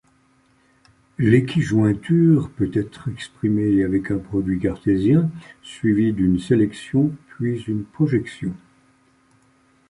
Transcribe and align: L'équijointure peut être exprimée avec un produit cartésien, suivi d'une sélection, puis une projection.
L'équijointure 1.19 2.49
peut 2.53 2.71
être 2.73 3.07
exprimée 3.11 3.83
avec 3.83 4.09
un 4.09 4.17
produit 4.17 4.59
cartésien, 4.59 5.29
suivi 5.61 6.11
d'une 6.11 6.39
sélection, 6.39 7.15
puis 7.29 7.61
une 7.67 7.85
projection. 7.85 8.55